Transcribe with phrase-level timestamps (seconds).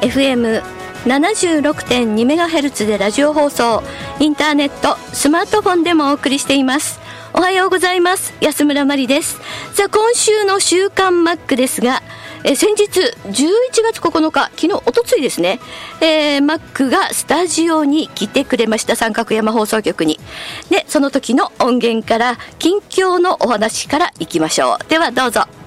[0.00, 3.82] FM76.2MHz でラジオ放送
[4.18, 7.00] インターネットスマートフォンでもお送りしています。
[7.32, 8.34] おはようございます。
[8.40, 9.38] 安村麻里です。
[9.74, 12.02] さあ今週の週刊マックですが
[12.42, 13.50] え先日11
[13.82, 15.60] 月9日昨日おとついですね、
[16.00, 18.96] えーマックがスタジオに来てくれました。
[18.96, 20.18] 三角山放送局に。
[20.70, 24.88] でその時の音源から近況のお話からいきましょう。
[24.88, 25.59] ではどうぞ。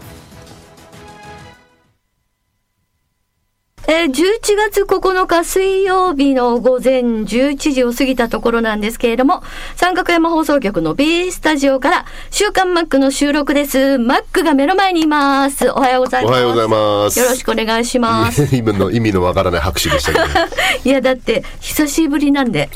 [3.85, 4.13] えー11
[4.55, 9.43] 月9日水曜日の午前11時を過ぎたところなんですけれども、
[9.75, 13.97] 三角山放送局の B スタジオから週刊マックの収録です。
[13.97, 15.69] マックが目の前にいます。
[15.69, 16.31] おはようございます。
[16.31, 17.19] おはようございます。
[17.19, 18.47] よろしくお願いします。
[18.55, 20.25] 今の意味のわからない拍手でしたけど。
[20.85, 22.69] いや、だって、久しぶりなんで。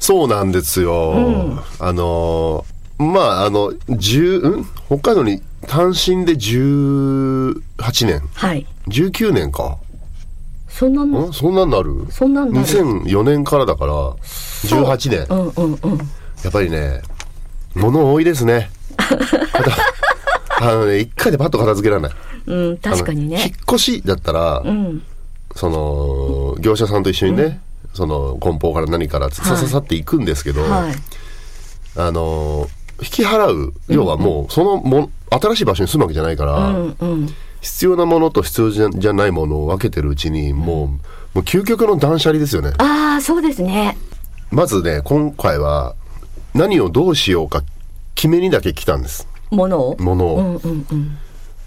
[0.00, 1.62] そうなんですよ。
[1.78, 4.66] あのー、まあ、あの、十、ん？
[4.86, 7.54] 北海道に単身で18
[8.06, 8.22] 年。
[8.34, 8.66] はい。
[8.88, 9.78] 19年か。
[10.74, 12.06] そんなの、んそんなんなる？
[12.10, 15.26] そんなんなる ?2004 年からだから、18年。
[15.30, 15.98] うんうんうん。
[15.98, 17.00] やっぱりね、
[17.76, 18.70] 物多いですね。
[20.60, 22.12] あのね、一回でパッと片付けられない。
[22.46, 23.54] うん、確かにあの引っね。
[23.68, 25.02] 越しだったら、うん。
[25.54, 27.60] その、業者さんと一緒にね、
[27.92, 30.94] その、梱包から何からさささっていくんですけど、はい。
[31.96, 32.66] あの、
[33.00, 37.34] 引き払う、要はもう、そのも、新しい場所に住むわけじゃないから、うんうん。
[37.64, 40.96] 必要なものと必要じゃじゃないものを分けてるうちに、もう、も
[41.36, 42.72] う究極の断捨離ですよね。
[42.78, 43.96] ああ、そうですね。
[44.50, 45.94] まずね、今回は、
[46.54, 47.62] 何をどうしようか、
[48.14, 49.26] 決めにだけ来たんです。
[49.50, 49.96] ものを？
[49.98, 50.36] ものを。
[50.36, 51.18] うんうんうん。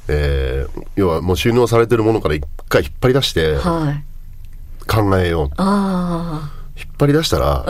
[0.08, 4.04] えー要はもう収納されてるものから一回引っ張り出してはい。
[4.88, 5.50] 考えよう。
[5.58, 7.66] あ引っ張り出したら、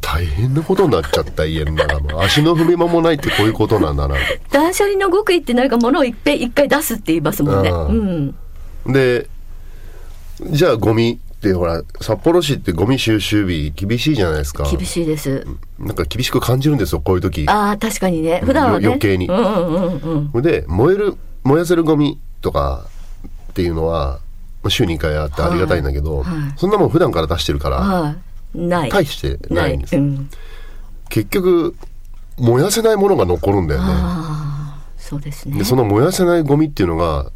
[0.00, 4.14] 大変なことになっちゃった家の中もう足の踏み間もないってこういうことなんだな。
[4.14, 4.18] あ。
[4.50, 7.70] 断捨離の極意ってなんか物を一回一回出すって言いますもんね。
[7.70, 7.74] う
[8.86, 8.92] うん。
[8.92, 9.28] で、
[10.50, 14.70] じゃあゴミってほら、札幌市ってゴミ収集日厳しいじゃないですか。
[14.70, 15.44] 厳しいです。
[15.80, 17.44] なんか厳しく感じるんですよ、こういう時。
[17.48, 18.40] ああ、確かにね。
[18.44, 18.84] 普段はね。
[18.84, 20.42] よ余計にうんうんうんうん。
[20.42, 22.86] で、燃える、燃やせるゴミとか
[23.50, 24.20] っていうのは、
[24.62, 28.16] まあ週に1回あってありがたいんだけど、はいはいそんなもん普段から出してるから、はい。
[28.54, 28.90] ない。
[28.90, 29.96] 大してないんです。
[29.96, 30.30] うん。
[31.08, 31.74] 結局、
[32.38, 33.92] 燃やせないものが残るんだよね。
[34.96, 35.64] そうですねで、。
[35.64, 37.30] その燃やせないゴミっていうのが、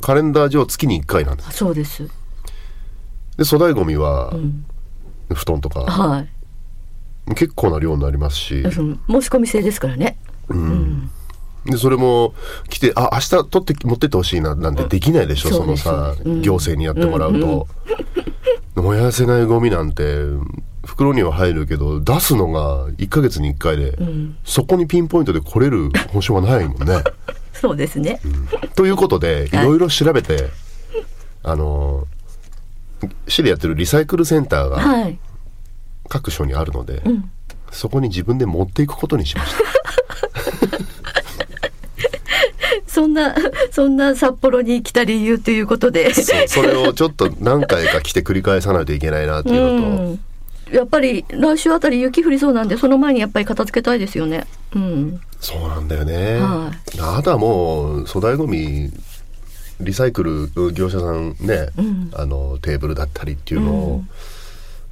[0.00, 1.52] カレンダー上月に1回なんです。
[1.52, 2.08] そうです。
[3.36, 4.32] で、粗大ゴミは、
[5.32, 6.28] 布団とか、はい。
[7.34, 10.18] 結構な量になりますし、うん申し込み制ですからね。
[11.64, 12.34] で、それも
[12.68, 17.66] 来て、あ、明日取って、持ってってほしいな、なんてできないでしょ、うんそのさそうん、行政にやってもらうと。
[18.84, 20.04] 燃やせないゴミなんて、
[20.84, 23.96] 袋には入るけど、出すのが1ヶ月に1回で、
[24.44, 27.02] そこにピンポイントで来れる保証はないもんね。
[27.54, 28.20] そうですね。
[28.74, 30.50] ということで、いはいろいろ調べて、
[31.42, 32.06] あの、
[33.26, 35.18] 市でやってるリサイクルセンターがはい。
[36.10, 37.02] 各所にあるので、
[37.70, 39.64] そこに自分で持っていくことにしました。
[42.94, 43.34] そんな、
[43.72, 46.14] そんな札幌に来た理由ということで。
[46.14, 50.20] それをちょっと何回か来て繰り返さないといけないなっていうのと、うん
[50.72, 54.44] やっぱり来週あたり雪降りそうなんで、その前にやっぱり片付けたいですよね。
[54.74, 55.20] うん。
[55.38, 56.72] そうなんだよね、は
[57.18, 58.90] あとはもう粗大ごみ
[59.78, 61.68] リサイクル業者さんね、
[62.14, 64.04] あのテーブルだったりっていうのを、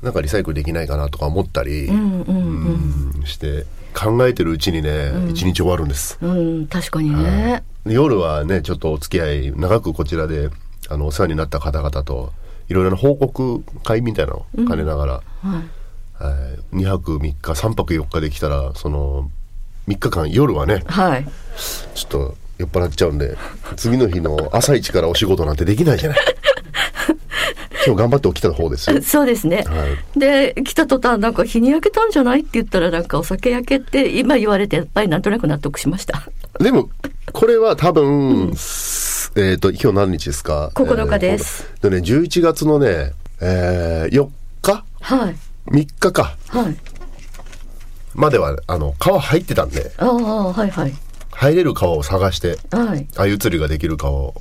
[0.03, 6.31] なんかリサイクルできないかなとか思ったり、うんうんうんして考えてるうちにね一、日終わるんですうん。
[6.31, 7.63] うん、確かにね。
[7.85, 10.51] 夜はねちょっとお付き合い長くこちらで
[10.89, 12.33] あのお世話になった方々と
[12.69, 16.25] いろいろな報告会みたいなのを兼ねながら、はい。
[16.25, 16.31] は
[16.73, 19.31] い、2泊3日3泊4日できたらその
[19.89, 21.27] 3日間夜はねはい。
[21.95, 23.37] ちょっと酔っ払っちゃうんで
[23.77, 26.19] 次の日の朝一からお仕事なんてできないじゃない
[27.85, 29.01] 今日頑張って起きた方ですよ。
[29.03, 29.65] そうですね。
[29.67, 36.23] はいで、来た途端、なんか日に焼けたんじゃないって言ったら、なんかお酒焼けって今言われて、やっぱりなんとなく納得しました。
[36.61, 36.91] でも、
[37.33, 38.53] これは多分、
[39.37, 44.29] えっ、と、今日何日ですか？9日ですえーでね、11月のね、えー、4
[44.61, 44.85] 日？
[45.01, 45.37] はい。
[45.71, 46.37] ?3 日か。
[46.49, 46.77] はい。
[48.15, 50.95] までは、あの、川入ってたんで、ああ、はいはい。
[51.31, 53.07] 入れる川を探して、はい。
[53.15, 54.35] 鮎釣りができる川を。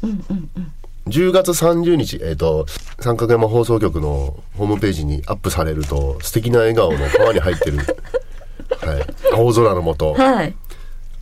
[1.07, 2.65] 10月30日、えっ、と、
[2.99, 7.77] 三角山放送局のホームページにアップされると、素敵な笑顔の川に入ってる、
[8.81, 10.55] はい、青空の下、はい。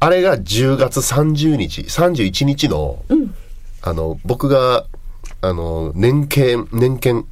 [0.02, 3.04] あれが10月30日、31日の、
[3.82, 4.86] あの、僕が、
[5.42, 7.26] あの、年券、年券、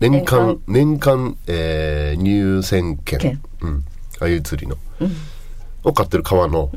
[0.00, 3.18] 年間、年間、えー入選券。
[3.18, 3.84] 券、うん、
[4.18, 4.76] 鮎釣りの、
[5.84, 6.70] を買ってる川の、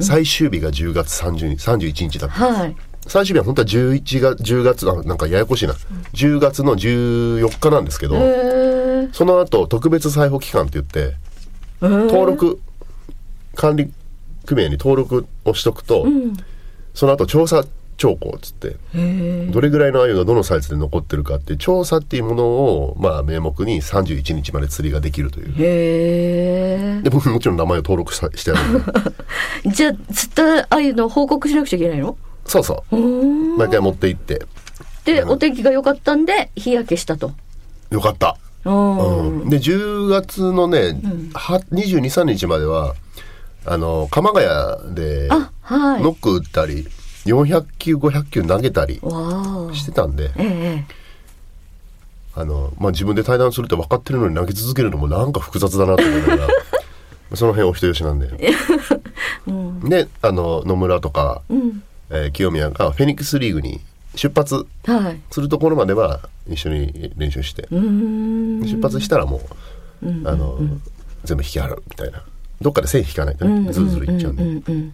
[0.00, 2.52] 最終日が10月30日、31日だった。
[2.52, 2.76] はい。
[3.06, 5.74] 最終日は本当は11月、10月、あなんかややこしいな。
[6.14, 11.16] 10月の14日なんですけど、えー、その後、特別裁縫期間って言って、
[11.82, 12.06] えー。
[12.06, 12.60] 登録、
[13.54, 13.92] 管理
[14.46, 16.06] 組合に登録をしとくと、
[16.94, 17.64] その後調査
[17.96, 18.76] 兆候っつって、
[19.50, 25.54] どれぐらいの鮎がどのサイズで残ってるかって調査っていうものを、まあ名目に31日まで釣りができるという。
[25.58, 28.82] へで、僕もちろん名前を登録さしてある。
[29.70, 32.16] じゃあ、釣った鮎の報告しなくちゃいけないの？
[32.46, 32.96] そうそう。
[33.56, 34.46] 毎回持って行って、
[35.04, 37.32] で、お天気が良かったんで、日焼けしたと。
[37.90, 38.36] よかった。
[38.64, 39.42] うん。
[39.42, 41.00] うん、で10月のね、
[41.34, 42.94] は22、3日までは
[43.64, 44.40] あの鎌ヶ
[44.80, 46.02] 谷であ、はい。
[46.02, 46.86] ノック打ったり
[47.24, 49.00] 400球500球投げたり。
[49.72, 51.02] してたんでええ
[52.34, 56.48] あの、まあ、自分で対談するって分かってるのに投げ続けるのもなんか複雑だなと思いながら
[57.36, 58.28] その辺お人よしなんで。
[59.84, 61.42] であの野村とか、
[62.12, 63.80] えー清宮がフェニックスリーグに
[64.14, 65.20] 出発はい。
[65.30, 68.60] するところまでは一緒に練習してうーん。
[68.66, 69.40] 出発したらも
[70.02, 70.58] う、あの、
[71.24, 72.22] 全部引き払うみたいな
[72.60, 74.92] どっかで線引かないとね、ずるずるいっちゃうんで。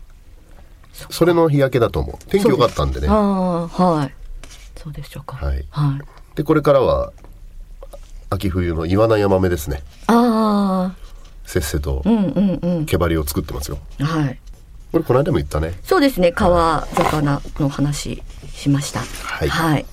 [1.10, 4.14] それの日焼けだと思う天気良かったんでねああ、はい。
[4.76, 5.36] そうでしょうか。
[5.36, 6.36] はいはい。
[6.36, 7.12] でこれからは
[8.30, 10.94] 秋冬の岩名ヤマメですねあ
[11.44, 12.02] せっせと。
[12.86, 14.38] 毛針を作ってますよはい。
[14.92, 15.74] これこの間も言ったね。
[15.84, 16.32] そうですね。
[16.32, 19.00] 川魚の話しました。
[19.00, 19.48] はい。
[19.48, 19.86] はい。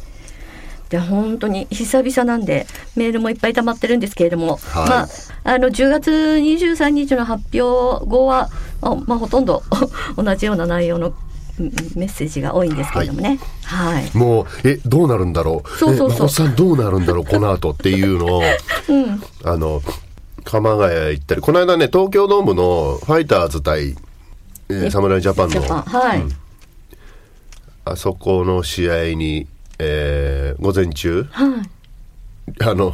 [0.90, 4.90] で本当に久々なんでメールもいっぱい溜まってるんですけれども、はい。
[4.90, 5.08] まあ
[5.44, 8.50] あの10月23日の発表後は
[8.82, 9.64] あまあほとんど
[10.16, 11.14] 同じような内容の
[11.58, 13.40] うんメッセージが多いんですけれどもね。
[13.64, 14.10] はい。
[14.18, 15.78] もうえどうなるんだろう？
[15.78, 16.30] そうそうそう。
[16.30, 17.26] さんどうなるんだろう？
[17.30, 18.44] この後っていうのを、
[19.44, 19.82] あの
[20.44, 21.42] 鎌ヶ谷行ったり。
[21.42, 23.96] この間ね東京ドームのファイターズ対、
[24.70, 25.62] えー侍ジャパンの。
[25.62, 26.24] はい。
[27.86, 29.48] あそこの試合に、
[29.80, 31.28] えー午前中。
[31.32, 32.64] はい。
[32.64, 32.94] あの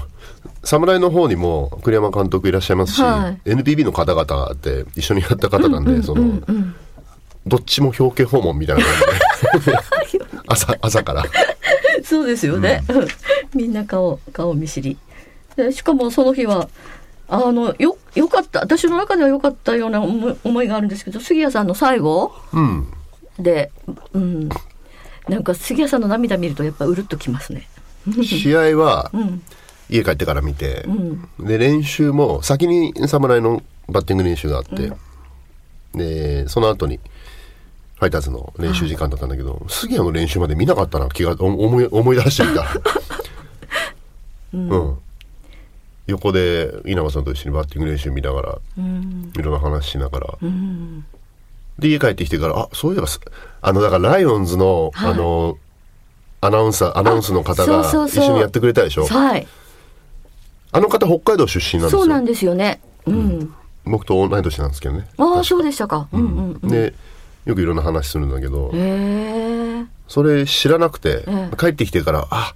[0.63, 6.39] 侍の方にも栗山監督いらっしゃいますし、は NPB の方々って一緒にやった方なんで、その、
[7.47, 9.77] どっちも表敬訪問みたいな感じで。
[10.47, 11.25] 朝朝から。
[12.03, 12.83] そうですよね。
[12.89, 13.07] うん。
[13.56, 14.97] みんな顔、顔見知り。
[15.56, 16.69] でしかもその日は、
[17.31, 18.60] あの、よ、よかった。
[18.60, 22.88] 私の中では良かったような思いがあるんですけど、杉谷さんの最後うん。
[23.39, 23.72] で、
[24.12, 24.50] うん。
[25.30, 27.69] なんか杉谷さんの涙見るとやっぱうるっときますね。
[28.22, 29.42] 試合はん。
[29.89, 30.86] 家帰ってから見て、
[31.40, 34.92] で練習も先に侍のバッティング練習があって、
[35.95, 37.00] でその後に
[37.95, 42.66] ファイターズの練習時間だったんだけど、杉谷の練習まで見なかったな気がお思い思い出してみた、
[44.54, 44.97] うん
[46.11, 50.37] 横で稲葉さんと一緒にバッティング練習見ながら、いろんな話しながら、
[51.80, 53.19] で家帰ってきてからあそういえばす
[53.61, 55.57] あのだからライオンズの、あの
[56.41, 59.06] アナウンサーアナウンスの方が一緒にやってくれたでしょ？
[59.06, 59.47] はい。
[60.71, 61.99] あの方北海道出身なんですよ。
[61.99, 62.81] そうなんですよね。
[63.06, 63.53] うん。
[63.85, 65.07] 僕と同い年なんですけどね。
[65.18, 66.07] ああ、そうでしたか。
[66.11, 66.21] うん。
[66.21, 66.69] うんうん。
[66.69, 66.94] で
[67.45, 69.85] よくいろんな話するんだけど、へえ。
[70.07, 71.57] それ知らなくて、ええ。
[71.57, 72.53] 帰ってきてからあ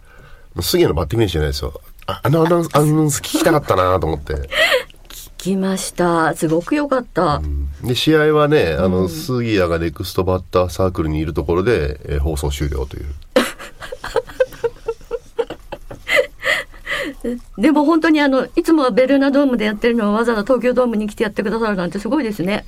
[0.62, 4.50] 杉谷のバッティング練習じゃないですよああのアナウンスアナウンス聞きたかったなと思って
[5.38, 6.34] 来ました。
[6.36, 7.40] すごく良かった。
[7.84, 13.06] で試合はねあの、杉谷がネクストバッターサークルにいるところで、えー放送終了という
[17.58, 22.66] でも本当にあの、いつもはベルーナドームでやってるのをわざわざ東京ドームに来てやってくださるなんてすごいですね。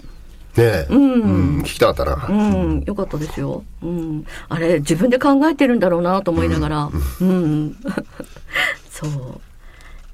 [0.56, 3.64] ねえ、うん聞きたかったな、うん、よかったですよ。
[3.84, 4.26] うん。
[4.50, 6.90] あれ、自分で考えてるんだろうなと思いながら。
[7.22, 7.76] うん。
[8.98, 9.42] そう。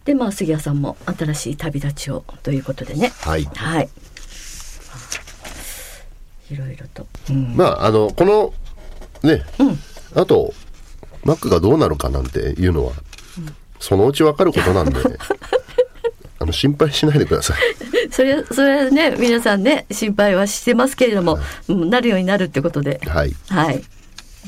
[0.06, 3.14] で、まあ、杉谷さんも新しい旅立ちをということでね。
[3.22, 3.90] はいはい。
[6.52, 7.08] いろいろと。
[7.30, 7.56] うん。
[7.56, 8.54] まああのこの
[9.24, 9.44] ね、
[10.16, 10.54] あと
[11.24, 12.94] マックがどうなるかなんていうのは、
[13.80, 15.00] そのうちわかることなんで
[16.40, 17.58] あの心配しないでください
[18.12, 23.84] それそれね皆さんね心配はしてますけれども、はい、なるようになるってことではい、はい、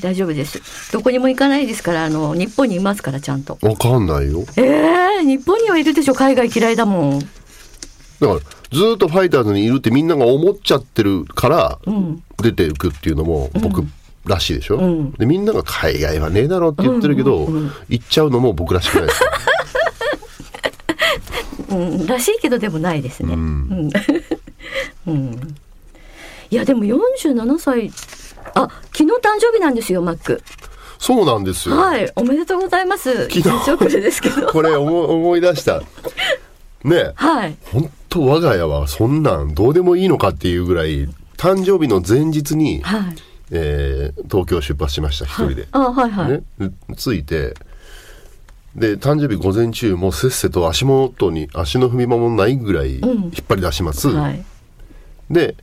[0.00, 0.92] 大丈夫です。
[0.92, 3.58] どこにも行かないですからあの日本にいますからちゃんと。
[3.62, 4.44] わかんないよ。
[4.56, 7.20] ええー、日本にはいるでしょ海外嫌いだもん。
[7.20, 8.40] だから
[8.72, 11.78] ずっとファイターズにいるってみんなが思っちゃってるから、
[12.42, 13.84] 出ていくっていうのも僕、
[14.26, 19.26] らしいでしょ、うん、でみんなが海外はねえだろうって言ってるけど、うんうんうん、行っちゃうのも僕らしくないですか
[21.74, 23.34] うん、らしいけどでもないですね。
[23.34, 23.90] うん、
[25.06, 25.56] うん、
[26.50, 27.90] いやでも47歳
[28.54, 30.42] あ昨日誕生日なんですよマック。
[30.98, 31.76] そうなんですよ。
[31.76, 33.28] はい、おめでとうございます。
[33.28, 33.42] 昨
[33.78, 34.46] 日ですけど。
[34.52, 35.82] これ思思い出した。
[36.84, 37.12] ね。
[37.14, 37.56] はい。
[37.72, 43.16] 本当我が家はそんなんどうでもいいのかっていうぐらい誕生日の前日に、はい、
[43.50, 45.68] えー、東京出発しました一人で。
[45.72, 46.30] あはいはい。
[46.30, 46.42] ね、
[46.96, 47.54] 着いて
[48.74, 54.44] で誕生日午前中もせっせと足元に足の踏み場もないぐらい引っ張り出します、うんはい、
[55.30, 55.56] で、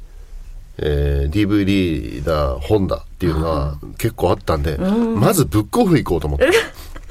[0.77, 6.51] えー、DVD だ本だっていうのが結構あったんで、うん、まずブックオフ行こうと思って。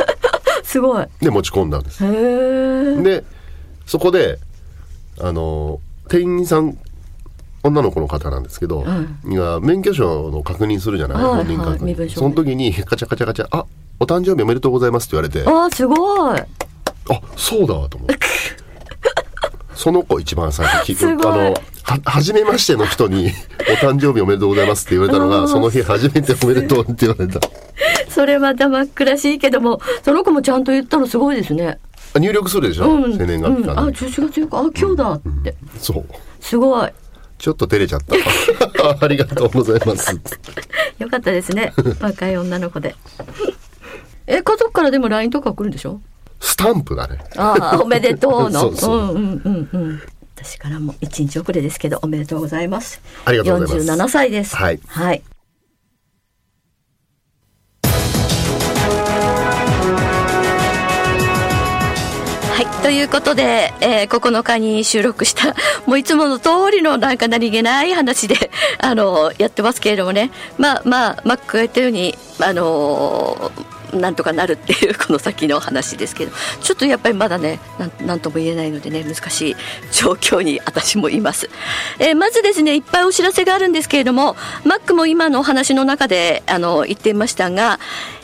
[0.64, 1.06] すごい。
[1.20, 2.02] で持ち込んだんです。
[3.02, 3.24] で
[3.86, 4.38] そこで
[5.20, 6.76] あの店員さん
[7.62, 12.10] 女の子の方なんですけど、うん、が免許証の確認するじゃない、本人確認。
[12.10, 13.66] その時にカチャカチャカチャあ
[14.00, 16.40] お誕生日おめでとうございますって言われてあすごい。
[16.40, 16.46] あ
[17.36, 18.18] そうだと思って。
[19.76, 20.96] その子一番最初聞い。
[20.96, 21.60] てあのは
[22.04, 23.30] 初めましての人に
[23.68, 27.40] 「お誕生日おめでとうございます」って言われたのがその日初めて「おめでとう」って言われた。
[28.08, 31.78] それまた真っ暗しいけどもその子もちゃんと言ったのすごいですね。
[32.18, 36.04] 入力するでしょ、うん、生年月日、うん、あ11月4日あ今日だって、うん、そう。
[36.40, 36.90] すごい。
[37.38, 38.14] ちょっと照れちゃった。
[39.04, 40.12] ありがとうございます。
[40.98, 41.72] よかったですね。
[42.00, 42.94] 若い女の子で。
[44.26, 46.00] え家族からでも LINE とか来るんでしょ？
[46.38, 47.18] スタンプだね。
[47.36, 48.50] ああおめでとうの。
[48.60, 48.98] そうそう。
[48.98, 50.02] うんうんうんうん
[50.34, 53.00] 私からも一日遅れですけどおめでとうございます。
[53.24, 53.92] ありがとうございます。
[53.92, 54.56] 47歳です。
[54.56, 55.22] はい、はい。
[62.52, 62.82] はい。
[62.82, 65.54] ということで、えー、9日に収録した、
[65.86, 70.30] もういつもの通りのなんか何気ない話で、あの、やってますけれどもね。
[70.58, 73.52] まあまあ、マックが言ったように、あの
[73.92, 77.60] なんとかなるっていうこの先の話ですけどちょっとやっぱりまだね
[78.00, 79.56] なんとも言えないのでね難しい
[79.92, 81.50] 状況に私もいます、
[81.98, 87.78] えー、まずですねいっぱいお知らせがあるんですけれどもマックも今のお話の中であの言っていましたが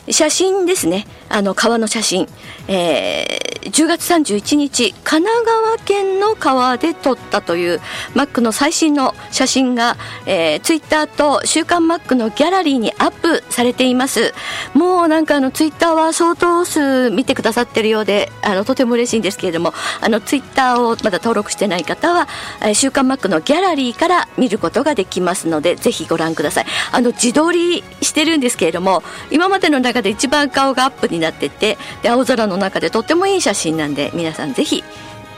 [0.09, 1.05] 写真ですね。
[1.29, 2.27] あの川の写真、
[2.67, 7.79] えー、10月31日神奈川県の川で撮ったという
[8.15, 14.33] マックの最新の写真が、えー、ツイッターと「週刊マック」のギャラリーにアップされています。
[14.73, 22.27] もうなんかあのツイッターは相当数見てくださってるようであのとても嬉しいんですけれどもあのツイッターをまだ登録してない方は
[22.61, 26.65] 「えー、週刊マック」のギャラリーから見ることができますのでぜひご覧ください。
[26.91, 34.83] あの自撮りしてるんですけれども今までの中で一番顔がアップになっててで青空の中でとってもいい写真なんで皆さんぜひ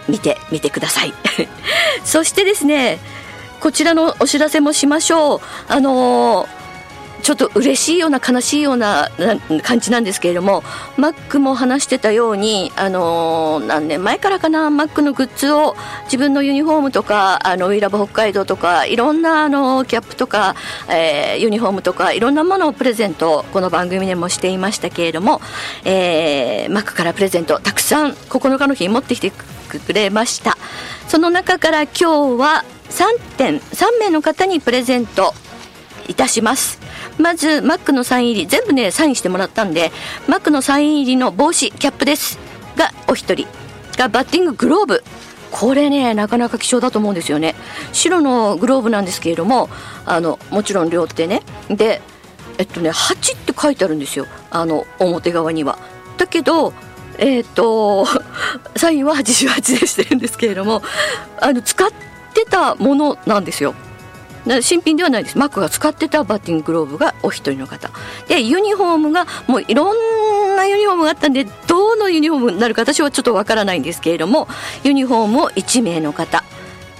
[0.08, 1.14] 見てみてください。
[2.04, 3.00] そしてですね
[3.60, 5.40] こちらのお知らせもしましょう。
[5.68, 6.61] あのー
[7.22, 9.10] ちょっと嬉しいような悲しいような
[9.64, 10.64] 感じなんですけれども
[10.98, 15.76] マックも話してたように、あのー、何年前からかなマックのグッズを
[16.06, 20.56] 自分のユニフォームとかあのウィラブ北海道とかいろんなあのキャップとか、
[20.90, 25.42] えー、ユニフォームとかいろんなものをプレゼントこの番組でもしていましたけれども、
[25.86, 30.58] えー、マックからプレゼントたくさん9日の日に持ってきてくれました。
[31.08, 32.04] その中から今日
[32.40, 35.34] は3点3名の方にプレゼント
[36.08, 36.91] いたします。
[37.18, 39.92] まずマックのサイン入り全部ねサインしてもらったんで
[40.28, 42.40] マックのサイン入りの帽子キャップです。
[42.78, 43.48] がお一人。
[43.98, 45.04] がバッティンググローブ。
[45.52, 47.56] これねなかなか希少だと思うんですよね。
[47.92, 49.70] 白のグローブなんですけれども
[50.06, 51.42] あのもちろん両手ね。
[51.70, 52.02] で
[52.58, 54.28] えっとね8って書いてあるんですよ。
[54.50, 55.78] あの表側には。
[56.18, 56.74] だけど
[57.18, 58.08] えっ、と
[58.78, 60.82] サインは88でしてるんですけれども
[61.40, 61.90] あの使っ
[62.34, 63.76] てたものなんですよ。
[64.62, 65.38] 新品ではないです。
[65.38, 67.90] マックが使ってたバッティンググローブがお一人の方。
[68.28, 74.48] でユニフォームがもういろんなユニフォームがあったんでどのユニフォームになるか私はちょっとわからないんですけれども
[74.84, 76.44] ユニフォームを1名の方。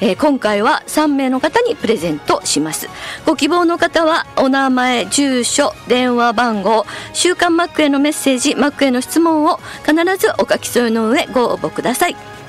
[0.04, 2.90] えー、今回は3名の方にプレゼントします。
[3.26, 12.41] ご希望の方はお名前住所電話番号週刊マックへのメッセージマックへの質問を必ずお書き添えの上ご応募ください。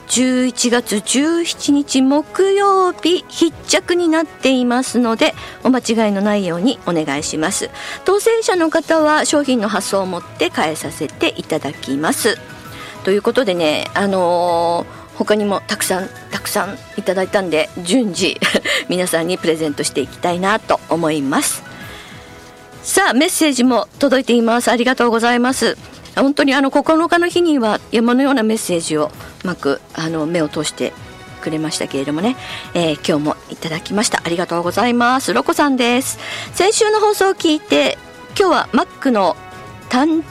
[0.10, 7.70] 11月17日木曜日必着になっていますのでお間違いのないようにお願いします。
[8.06, 12.38] 当選者の方は商品の発送を持って返させていただきます。
[13.04, 18.39] ということでねあのー他にもたくさんたくさんいただいたんで順次
[18.88, 21.62] 皆さんにプレゼントしていきたいなと思います。
[22.84, 24.72] さあメッセージも届いています。
[24.72, 25.78] ありがとうございます。
[26.16, 29.12] 本当にあの9日の日には山のようなメッセージを
[29.44, 30.94] うまくあの目を通して
[31.42, 32.36] くれましたけれどもね、
[32.74, 34.22] えー、今日もいただきました。
[34.24, 35.34] ありがとうございます。
[35.34, 36.20] ロコさんです。
[36.54, 37.98] 先週の放送を聞いて
[38.38, 39.36] 今日はマックの
[39.89, 40.24] 単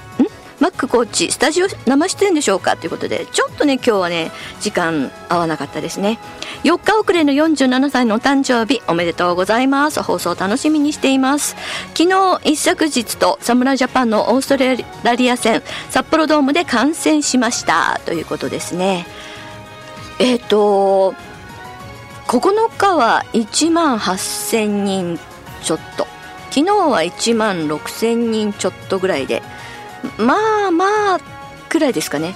[0.60, 2.76] マックコーチスタジオ生出演でしょうか？
[2.76, 6.18] ということでちょっとね今日はね時間合わなかったですね。
[6.64, 10.02] 4日遅れの47歳のお誕生日おめでとうございます。
[10.02, 11.54] 放送楽しみにしています。
[11.94, 14.56] 昨日一昨日と侍ジャパンのオースト
[15.04, 18.00] ラリア戦札幌ドームで観戦しました。
[18.04, 19.06] ということですね。
[20.18, 21.14] えっ、ー、と
[22.26, 25.20] 9日は1万8000人
[25.62, 26.08] ちょっと。
[26.50, 29.42] 昨日は1万6000人ちょっとぐらいで
[30.18, 31.20] まあまあ
[31.68, 32.34] くらいですかね。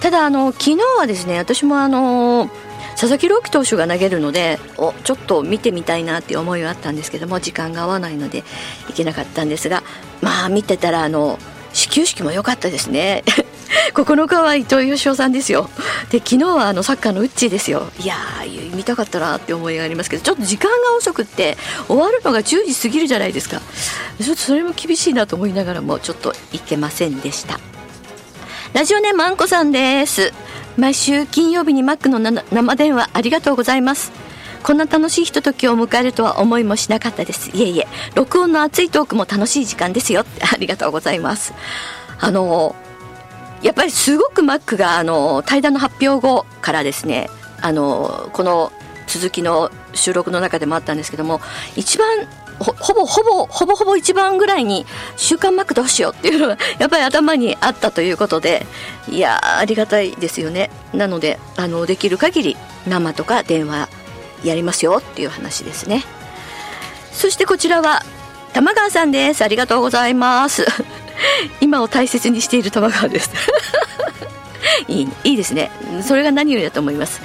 [0.00, 2.50] ただあの昨日はですね私もあの
[2.92, 8.44] 佐々木朗希投手が投げるのでおちょっと見てみたいなっていう思いはあったんですけども時間が合わないので
[8.88, 9.82] 行けなかったんですが
[10.20, 11.38] まあ見てたらあの
[11.74, 13.22] 始球式も良かったですね。
[13.92, 15.68] 9日は伊藤義雄さんですよ。
[16.10, 17.90] で昨日はあのサッカーのウッチーですよ。
[18.00, 23.60] いやー見たかったなって思いがありますけどちょっと時間が遅くって終わるのが10時過ぎるじゃないですか。
[24.22, 27.60] ちょっとそれも厳しいなと思いながらもちょっといけませんでした。
[28.72, 30.32] ラジオネームあんこさんです。
[30.76, 34.12] 毎週金曜日にマックの生電話ありがとうございます。
[34.64, 37.50] こんな楽しいひとときを迎えるとは思いもしなかったです。
[37.54, 37.86] いえいえ。
[38.14, 40.24] 録音の熱いトークも楽しい時間ですよ。
[40.40, 41.52] ありがとうございます。
[42.18, 42.74] あの
[43.62, 47.28] やっぱりすごくマックがあの対談の発表後からですね
[47.60, 48.72] あのこの
[49.06, 51.40] 続きの収録の中でもあったんですけども
[51.76, 52.26] 一番
[52.58, 58.66] ほぼほぼほぼほぼ一番ぐらいに「週刊マックどうしよう」っていうのが やっぱり頭にあったということで
[59.10, 60.70] いやありがたいですよね。
[60.92, 63.88] なのであのできる限り生とか電話
[64.44, 66.04] やりますよっていう話ですね。
[67.12, 68.02] そしてこちらは
[68.52, 69.42] 玉川さんです。
[69.42, 70.66] ありがとうございます。
[71.60, 73.30] 今を大切にしている玉川です。
[74.88, 75.70] いいいいですね。
[76.02, 77.20] それが何よりだと思います。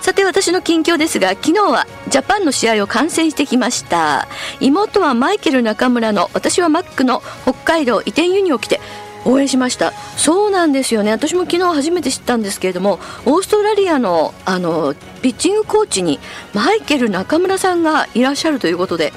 [0.00, 4.28] さて私の近況ですが昨日はジャパンの試合を観戦してきました。
[4.60, 8.80] 妹はマイケル中村の私はマックの北海道移転ユニを着て
[9.24, 9.92] 応援しました。
[10.16, 11.10] そうなんですよね。
[11.10, 16.18] 私も昨日初めて知ったんですけれどもオーストラリアのあのピッチングコーチに
[16.54, 19.12] マイケル中村さんがいらっしゃるということで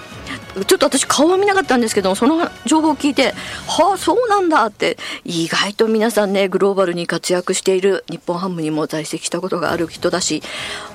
[0.67, 3.33] ちょっと私顔は見なかったんですけどその情報を聞いて
[3.67, 10.41] はあそうなんだって意外と皆さんねグローバルに活躍している日本ハムにも在籍したことがある人だし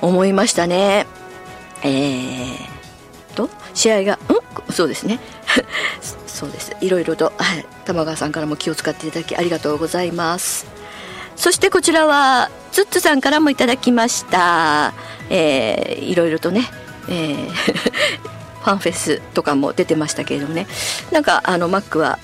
[0.01, 1.07] 思いましたね。
[1.83, 2.76] えー。
[3.37, 4.33] と試合がう
[4.69, 4.73] ん？
[4.73, 5.19] そうですね。
[6.27, 6.75] そうです。
[6.81, 10.65] いろいろと、はい、玉川さんからも気を使っていただきありがとうございます。
[11.35, 14.93] そしてこちらはツッツさんからもいただきました。
[15.29, 16.69] えー、いろいろとね
[17.07, 17.49] えー
[18.63, 20.67] ファンフェスとかも出てましたけれどもね。
[21.11, 22.19] なんかあのマックは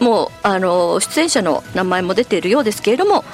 [0.00, 3.24] もうあの出演者の名前も出ているようですけれども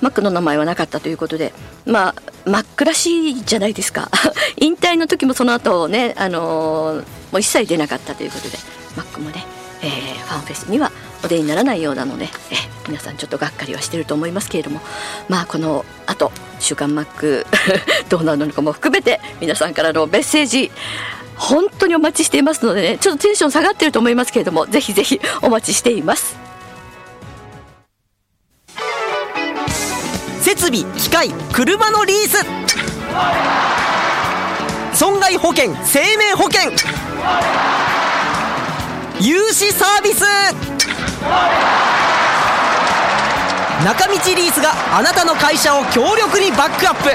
[0.00, 1.52] マックの名前はなかったということで
[1.86, 4.10] まあマックらしいじゃないですか。
[4.58, 8.58] 引退の時もその後ねあのもう一切出なかったということで
[8.96, 9.46] マックもね、
[9.80, 10.90] えー、ファンフェスには
[11.24, 12.28] お出にならないようなので、えー、
[12.88, 14.80] 皆さんちょっとがっかりはしてると思いますけれども
[15.28, 17.46] まあこのあと「週刊マック」
[18.10, 20.72] どうなるのかも含めて皆さんからのメッセージ
[21.42, 26.36] 本当にお待ちしていますのでねちょっとテンション下がってると思いますけれどもぜひぜひお待ちしています。
[30.40, 32.44] 設備機械車のリース。
[34.96, 36.70] 損害保険生命保険。
[39.20, 40.24] 融資サービス。
[43.84, 47.10] 中道リースがあなたの会社を強力にバックアップ。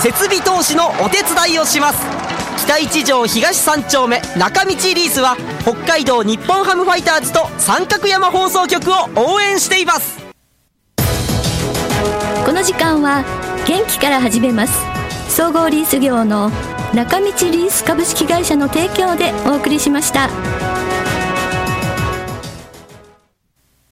[0.00, 2.19] 設備投資のお手伝いをします。
[2.66, 10.18] 北一条東三丁目中道リースは北海道日本ハムファイターズと三角山放送局を応援しています
[12.44, 13.24] この時間は
[13.66, 14.78] 元気から始めます
[15.28, 16.50] 総合リース業の
[16.94, 20.28] 中道リース株式会社の提供でお送りしました。